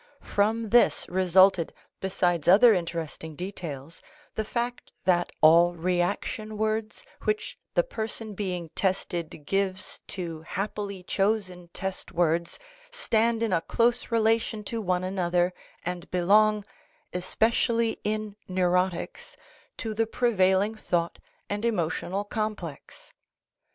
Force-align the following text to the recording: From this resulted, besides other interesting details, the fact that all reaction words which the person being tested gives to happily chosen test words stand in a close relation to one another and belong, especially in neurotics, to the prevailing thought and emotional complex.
From 0.23 0.69
this 0.71 1.07
resulted, 1.09 1.73
besides 1.99 2.47
other 2.47 2.73
interesting 2.73 3.35
details, 3.35 4.01
the 4.33 4.43
fact 4.43 4.91
that 5.05 5.31
all 5.41 5.75
reaction 5.75 6.57
words 6.57 7.05
which 7.25 7.55
the 7.75 7.83
person 7.83 8.33
being 8.33 8.69
tested 8.73 9.45
gives 9.45 9.99
to 10.07 10.41
happily 10.41 11.03
chosen 11.03 11.67
test 11.67 12.11
words 12.11 12.57
stand 12.89 13.43
in 13.43 13.53
a 13.53 13.61
close 13.61 14.09
relation 14.09 14.63
to 14.63 14.81
one 14.81 15.03
another 15.03 15.53
and 15.85 16.09
belong, 16.09 16.63
especially 17.13 17.99
in 18.03 18.35
neurotics, 18.47 19.37
to 19.77 19.93
the 19.93 20.07
prevailing 20.07 20.73
thought 20.73 21.19
and 21.47 21.63
emotional 21.63 22.23
complex. 22.23 23.13